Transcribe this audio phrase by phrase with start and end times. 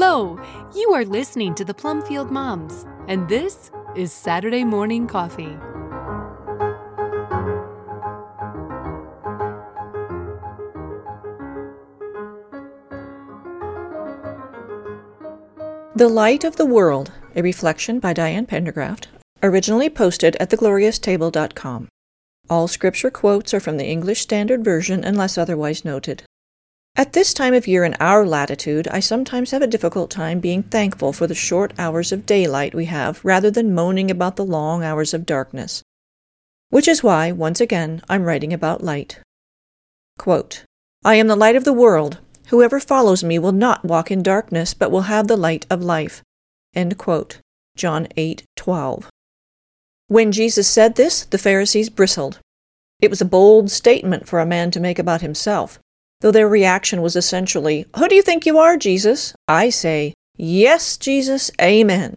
[0.00, 0.38] Hello!
[0.76, 5.58] You are listening to the Plumfield Moms, and this is Saturday Morning Coffee.
[15.96, 19.08] The Light of the World, a reflection by Diane Pendergraft,
[19.42, 21.88] originally posted at theglorioustable.com.
[22.48, 26.22] All scripture quotes are from the English Standard Version unless otherwise noted.
[26.98, 30.64] At this time of year in our latitude, I sometimes have a difficult time being
[30.64, 34.82] thankful for the short hours of daylight we have rather than moaning about the long
[34.82, 35.84] hours of darkness.
[36.70, 39.20] Which is why, once again, I'm writing about light.
[40.18, 40.64] Quote,
[41.04, 42.18] I am the light of the world.
[42.48, 46.24] Whoever follows me will not walk in darkness, but will have the light of life.
[46.74, 49.08] John 8:12.
[50.08, 52.40] When Jesus said this, the Pharisees bristled.
[53.00, 55.78] It was a bold statement for a man to make about himself
[56.20, 59.34] though their reaction was essentially, Who do you think you are, Jesus?
[59.46, 62.16] I say, Yes, Jesus, Amen.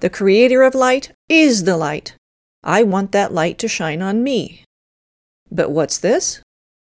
[0.00, 2.16] The Creator of light is the light.
[2.62, 4.64] I want that light to shine on me.
[5.50, 6.40] But what's this?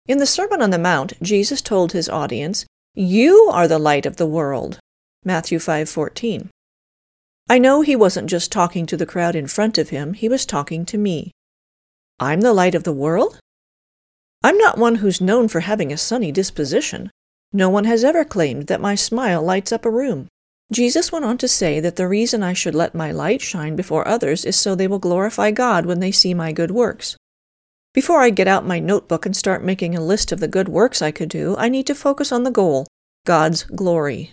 [0.06, 4.16] In the Sermon on the Mount, Jesus told his audience, You are the light of
[4.16, 4.80] the world.
[5.24, 6.50] Matthew 5:14.
[7.48, 10.46] I know he wasn't just talking to the crowd in front of him, he was
[10.46, 11.30] talking to me.
[12.18, 13.38] I'm the light of the world?
[14.42, 17.10] I'm not one who's known for having a sunny disposition.
[17.52, 20.28] No one has ever claimed that my smile lights up a room.
[20.72, 24.06] Jesus went on to say that the reason I should let my light shine before
[24.08, 27.16] others is so they will glorify God when they see my good works.
[27.92, 31.02] Before I get out my notebook and start making a list of the good works
[31.02, 32.86] I could do, I need to focus on the goal
[33.26, 34.30] God's glory.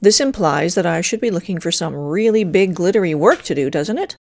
[0.00, 3.70] This implies that I should be looking for some really big, glittery work to do,
[3.70, 4.16] doesn't it?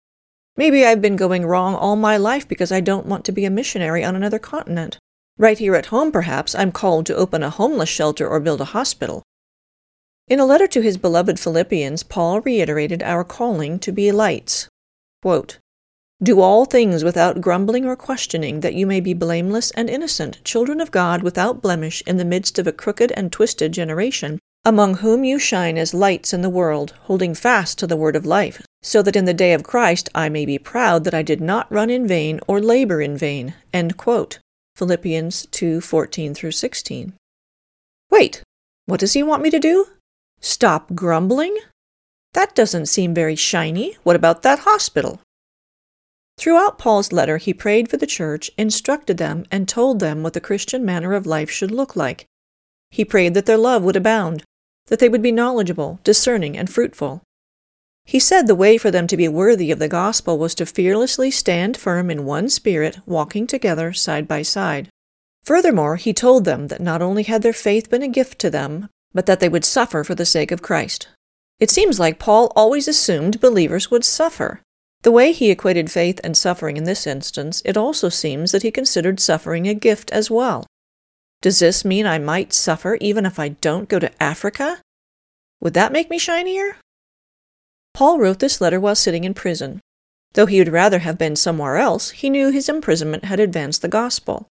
[0.61, 3.51] Maybe I've been going wrong all my life because I don't want to be a
[3.51, 4.99] missionary on another continent.
[5.39, 8.77] Right here at home, perhaps, I'm called to open a homeless shelter or build a
[8.77, 9.23] hospital.
[10.29, 14.69] In a letter to his beloved Philippians, Paul reiterated our calling to be lights.
[15.23, 15.57] Quote,
[16.23, 20.83] Do all things without grumbling or questioning, that you may be blameless and innocent, children
[20.83, 25.25] of God without blemish in the midst of a crooked and twisted generation, among whom
[25.25, 29.03] you shine as lights in the world, holding fast to the word of life, so
[29.03, 31.89] that in the day of Christ I may be proud that I did not run
[31.89, 33.55] in vain or labor in vain.
[34.77, 37.15] Philippians 2:14 through 16.
[38.11, 38.43] Wait,
[38.87, 39.87] what does he want me to do?
[40.41, 41.57] Stop grumbling?
[42.35, 43.97] That doesn't seem very shiny.
[44.03, 45.21] What about that hospital?
[46.39, 50.41] Throughout Paul's letter, he prayed for the church, instructed them, and told them what the
[50.41, 52.27] Christian manner of life should look like.
[52.91, 54.43] He prayed that their love would abound,
[54.91, 57.23] that they would be knowledgeable, discerning, and fruitful.
[58.05, 61.31] He said the way for them to be worthy of the gospel was to fearlessly
[61.31, 64.89] stand firm in one spirit, walking together side by side.
[65.45, 68.89] Furthermore, he told them that not only had their faith been a gift to them,
[69.15, 71.09] but that they would suffer for the sake of Christ.
[71.59, 74.61] It seems like Paul always assumed believers would suffer.
[75.03, 78.71] The way he equated faith and suffering in this instance, it also seems that he
[78.71, 80.67] considered suffering a gift as well.
[81.43, 84.83] Does this mean I might suffer even if I don't go to Africa?
[85.61, 86.77] Would that make me shinier?
[87.95, 89.81] Paul wrote this letter while sitting in prison.
[90.35, 93.89] Though he would rather have been somewhere else, he knew his imprisonment had advanced the
[93.89, 94.49] gospel.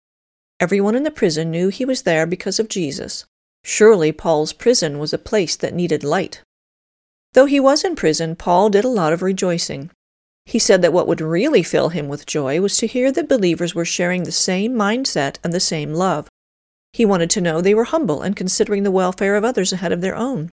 [0.58, 3.24] Everyone in the prison knew he was there because of Jesus.
[3.64, 6.42] Surely Paul's prison was a place that needed light.
[7.34, 9.90] Though he was in prison, Paul did a lot of rejoicing.
[10.44, 13.74] He said that what would really fill him with joy was to hear that believers
[13.74, 16.28] were sharing the same mindset and the same love.
[16.92, 20.00] He wanted to know they were humble and considering the welfare of others ahead of
[20.00, 20.50] their own.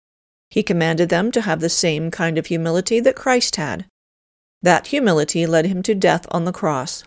[0.50, 3.86] He commanded them to have the same kind of humility that Christ had.
[4.62, 7.04] That humility led him to death on the cross.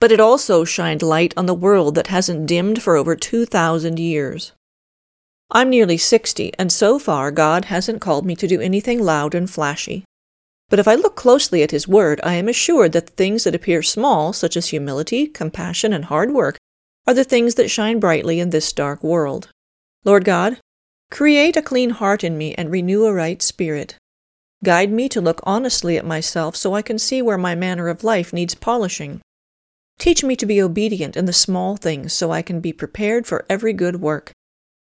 [0.00, 4.52] But it also shined light on the world that hasn't dimmed for over 2,000 years.
[5.50, 9.48] I'm nearly 60, and so far God hasn't called me to do anything loud and
[9.48, 10.04] flashy.
[10.68, 13.82] But if I look closely at His Word, I am assured that things that appear
[13.82, 16.57] small, such as humility, compassion, and hard work,
[17.08, 19.48] are the things that shine brightly in this dark world.
[20.04, 20.60] Lord God,
[21.10, 23.96] create a clean heart in me and renew a right spirit.
[24.62, 28.04] Guide me to look honestly at myself so I can see where my manner of
[28.04, 29.22] life needs polishing.
[29.98, 33.46] Teach me to be obedient in the small things so I can be prepared for
[33.48, 34.30] every good work.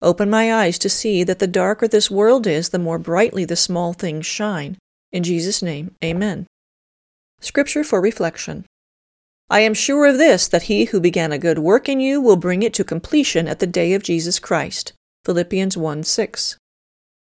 [0.01, 3.57] Open my eyes to see that the darker this world is, the more brightly the
[3.57, 4.79] small things shine.
[5.13, 6.47] In Jesus' name, amen.
[7.41, 8.65] Scripture for reflection.
[9.49, 12.37] I am sure of this, that he who began a good work in you will
[12.37, 14.93] bring it to completion at the day of Jesus Christ.
[15.25, 16.57] Philippians 1 6.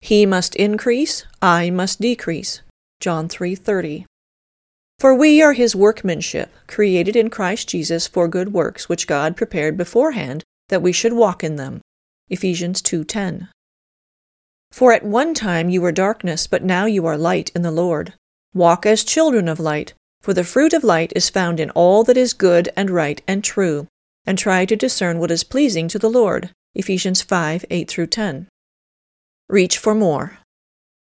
[0.01, 2.63] He must increase, I must decrease.
[3.01, 4.07] John 3:30.
[4.99, 9.77] For we are his workmanship, created in Christ Jesus for good works which God prepared
[9.77, 11.83] beforehand that we should walk in them.
[12.31, 13.49] Ephesians 2:10.
[14.73, 18.15] For at one time you were darkness, but now you are light in the Lord.
[18.55, 22.17] Walk as children of light, for the fruit of light is found in all that
[22.17, 23.87] is good and right and true,
[24.27, 26.51] and try to discern what is pleasing to the Lord.
[26.75, 28.49] Ephesians 5 8 through 10.
[29.49, 30.39] Reach for more.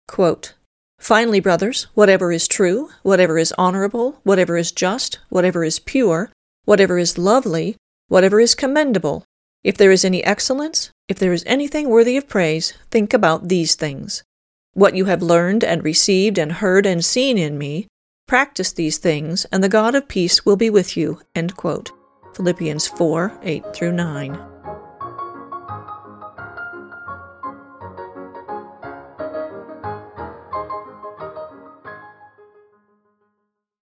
[0.07, 0.53] Quote,
[0.99, 6.31] Finally, brothers, whatever is true, whatever is honorable, whatever is just, whatever is pure,
[6.65, 7.75] whatever is lovely,
[8.07, 9.23] whatever is commendable,
[9.63, 13.75] if there is any excellence, if there is anything worthy of praise, think about these
[13.75, 14.23] things.
[14.73, 17.87] What you have learned and received and heard and seen in me,
[18.29, 21.19] practice these things, and the God of peace will be with you.
[22.35, 24.58] Philippians 4 8 through 9.